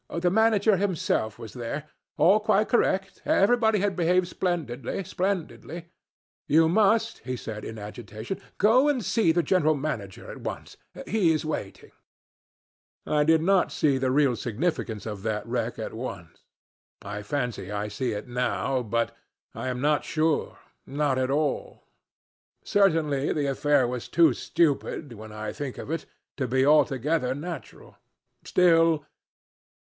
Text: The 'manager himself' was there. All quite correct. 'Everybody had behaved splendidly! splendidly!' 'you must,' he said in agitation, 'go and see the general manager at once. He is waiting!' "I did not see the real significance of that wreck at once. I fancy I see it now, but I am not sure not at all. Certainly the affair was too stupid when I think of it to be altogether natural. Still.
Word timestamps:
The 0.09 0.31
'manager 0.31 0.77
himself' 0.77 1.37
was 1.37 1.53
there. 1.53 1.83
All 2.17 2.39
quite 2.39 2.69
correct. 2.69 3.21
'Everybody 3.23 3.77
had 3.81 3.95
behaved 3.95 4.27
splendidly! 4.27 5.03
splendidly!' 5.03 5.91
'you 6.47 6.67
must,' 6.67 7.19
he 7.19 7.35
said 7.37 7.63
in 7.63 7.77
agitation, 7.77 8.41
'go 8.57 8.89
and 8.89 9.05
see 9.05 9.31
the 9.31 9.43
general 9.43 9.75
manager 9.75 10.31
at 10.31 10.41
once. 10.41 10.75
He 11.07 11.31
is 11.31 11.45
waiting!' 11.45 11.91
"I 13.05 13.23
did 13.23 13.43
not 13.43 13.71
see 13.71 13.99
the 13.99 14.09
real 14.09 14.35
significance 14.35 15.05
of 15.05 15.21
that 15.21 15.45
wreck 15.45 15.77
at 15.77 15.93
once. 15.93 16.45
I 17.03 17.21
fancy 17.21 17.71
I 17.71 17.87
see 17.87 18.13
it 18.13 18.27
now, 18.27 18.81
but 18.81 19.15
I 19.53 19.67
am 19.67 19.81
not 19.81 20.03
sure 20.03 20.57
not 20.87 21.19
at 21.19 21.29
all. 21.29 21.83
Certainly 22.63 23.33
the 23.33 23.45
affair 23.45 23.85
was 23.87 24.07
too 24.07 24.33
stupid 24.33 25.13
when 25.13 25.31
I 25.31 25.53
think 25.53 25.77
of 25.77 25.91
it 25.91 26.07
to 26.37 26.47
be 26.47 26.65
altogether 26.65 27.35
natural. 27.35 27.97
Still. 28.43 29.05